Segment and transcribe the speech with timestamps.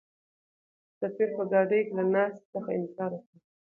[0.99, 3.35] سفیر په ګاډۍ کې له ناستې څخه انکار وکړ.